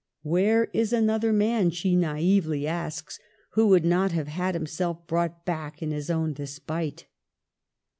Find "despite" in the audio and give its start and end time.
6.33-7.05